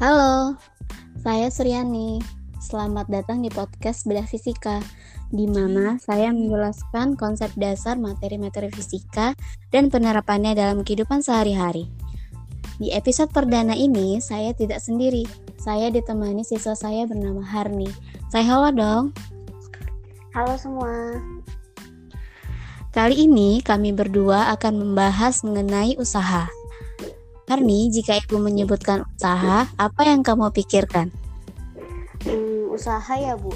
[0.00, 0.56] Halo,
[1.20, 2.24] saya Suryani.
[2.56, 4.80] Selamat datang di podcast Bedah Fisika,
[5.28, 9.36] di mana saya menjelaskan konsep dasar materi-materi fisika
[9.68, 11.92] dan penerapannya dalam kehidupan sehari-hari.
[12.80, 15.28] Di episode perdana ini, saya tidak sendiri.
[15.60, 17.92] Saya ditemani siswa saya bernama Harni.
[18.32, 19.04] Saya halo dong.
[20.32, 21.20] Halo semua.
[22.96, 26.48] Kali ini kami berdua akan membahas mengenai usaha.
[27.50, 31.10] Harni, jika ibu menyebutkan usaha, apa yang kamu pikirkan?
[32.22, 33.50] Hmm, usaha ya bu.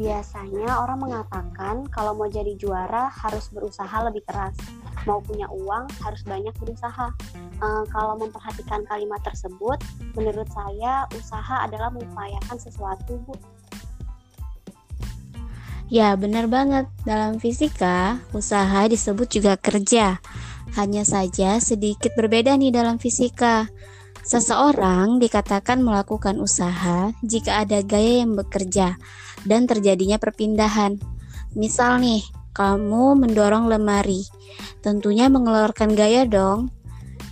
[0.00, 4.56] Biasanya orang mengatakan kalau mau jadi juara harus berusaha lebih keras.
[5.04, 7.12] Mau punya uang harus banyak berusaha.
[7.60, 9.84] Uh, kalau memperhatikan kalimat tersebut,
[10.16, 13.36] menurut saya usaha adalah mengupayakan sesuatu bu.
[15.92, 16.88] Ya, benar banget.
[17.04, 20.24] Dalam fisika, usaha disebut juga kerja.
[20.74, 23.70] Hanya saja sedikit berbeda nih dalam fisika.
[24.26, 28.98] Seseorang dikatakan melakukan usaha jika ada gaya yang bekerja
[29.46, 30.98] dan terjadinya perpindahan.
[31.54, 34.26] Misal nih, kamu mendorong lemari.
[34.82, 36.74] Tentunya mengeluarkan gaya dong.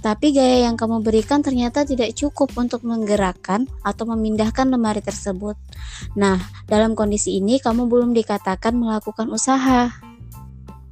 [0.04, 5.56] Tapi gaya yang kamu berikan ternyata tidak cukup untuk menggerakkan atau memindahkan lemari tersebut.
[6.12, 6.36] Nah,
[6.68, 9.96] dalam kondisi ini kamu belum dikatakan melakukan usaha.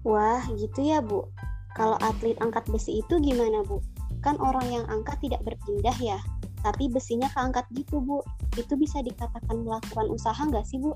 [0.00, 1.28] Wah, gitu ya, Bu.
[1.72, 3.80] Kalau atlet angkat besi itu gimana Bu?
[4.20, 6.20] Kan orang yang angkat tidak berpindah ya,
[6.60, 8.20] tapi besinya keangkat gitu Bu.
[8.54, 10.92] Itu bisa dikatakan melakukan usaha nggak sih Bu?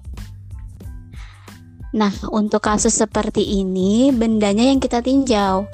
[1.97, 5.65] Nah, untuk kasus seperti ini, bendanya yang kita tinjau.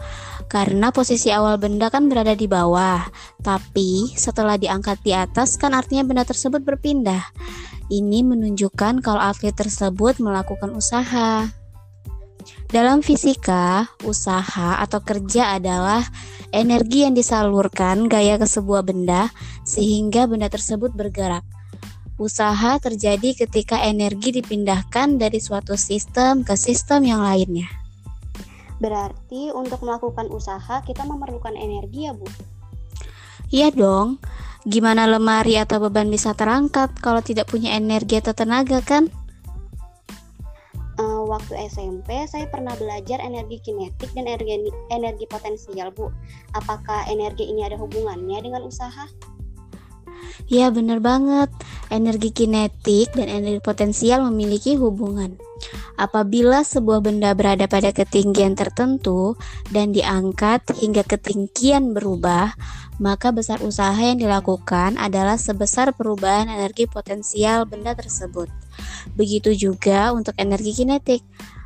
[0.46, 3.02] Karena posisi awal benda kan berada di bawah,
[3.40, 7.24] tapi setelah diangkat di atas kan artinya benda tersebut berpindah.
[7.88, 11.61] Ini menunjukkan kalau atlet tersebut melakukan usaha.
[12.72, 16.00] Dalam fisika, usaha atau kerja adalah
[16.56, 19.28] energi yang disalurkan gaya ke sebuah benda
[19.60, 21.44] sehingga benda tersebut bergerak.
[22.16, 27.68] Usaha terjadi ketika energi dipindahkan dari suatu sistem ke sistem yang lainnya.
[28.80, 32.24] Berarti untuk melakukan usaha kita memerlukan energi ya, Bu?
[33.52, 34.16] Iya dong.
[34.64, 39.12] Gimana lemari atau beban bisa terangkat kalau tidak punya energi atau tenaga kan?
[41.12, 46.08] Uh, waktu SMP saya pernah belajar energi kinetik dan energi energi potensial, Bu.
[46.56, 49.04] Apakah energi ini ada hubungannya dengan usaha?
[50.48, 51.48] Ya, benar banget.
[51.88, 55.36] Energi kinetik dan energi potensial memiliki hubungan.
[55.94, 59.38] Apabila sebuah benda berada pada ketinggian tertentu
[59.70, 62.56] dan diangkat hingga ketinggian berubah,
[62.98, 68.50] maka besar usaha yang dilakukan adalah sebesar perubahan energi potensial benda tersebut.
[69.14, 71.22] Begitu juga untuk energi kinetik.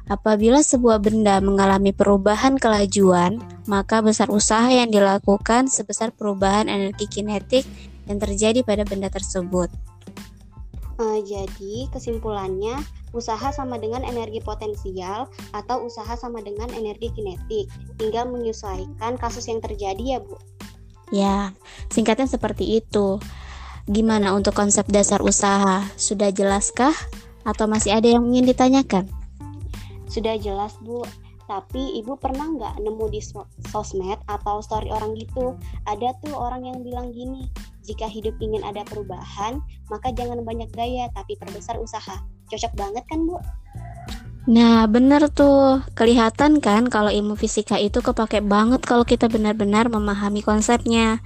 [0.07, 7.67] Apabila sebuah benda mengalami perubahan kelajuan, maka besar usaha yang dilakukan sebesar perubahan energi kinetik
[8.07, 9.71] yang terjadi pada benda tersebut.
[10.97, 12.81] Uh, jadi kesimpulannya
[13.13, 17.69] usaha sama dengan energi potensial atau usaha sama dengan energi kinetik.
[18.01, 20.37] Tinggal menyesuaikan kasus yang terjadi ya Bu.
[21.13, 21.53] Ya,
[21.93, 23.21] singkatnya seperti itu.
[23.87, 25.87] Gimana untuk konsep dasar usaha?
[25.95, 26.97] Sudah jelaskah?
[27.47, 29.07] Atau masih ada yang ingin ditanyakan?
[30.11, 31.07] Sudah jelas Bu.
[31.47, 33.23] Tapi ibu pernah nggak nemu di
[33.71, 35.55] sosmed atau story orang gitu?
[35.87, 37.47] Ada tuh orang yang bilang gini,
[37.87, 42.19] jika hidup ingin ada perubahan, maka jangan banyak gaya tapi perbesar usaha.
[42.51, 43.39] Cocok banget kan, Bu?
[44.47, 45.83] Nah, bener tuh.
[45.99, 51.19] Kelihatan kan kalau ilmu fisika itu kepake banget kalau kita benar-benar memahami konsepnya.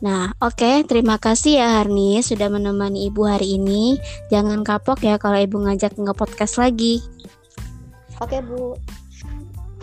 [0.00, 4.00] Nah, oke, okay, terima kasih ya Harni sudah menemani Ibu hari ini.
[4.32, 7.04] Jangan kapok ya kalau Ibu ngajak nge-podcast lagi.
[8.22, 8.78] Oke, Bu.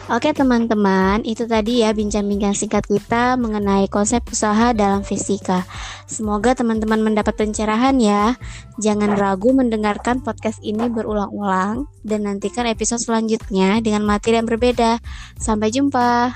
[0.07, 5.67] Oke teman-teman, itu tadi ya bincang-bincang singkat kita mengenai konsep usaha dalam fisika.
[6.07, 8.39] Semoga teman-teman mendapat pencerahan ya.
[8.79, 15.03] Jangan ragu mendengarkan podcast ini berulang-ulang dan nantikan episode selanjutnya dengan materi yang berbeda.
[15.35, 16.31] Sampai jumpa.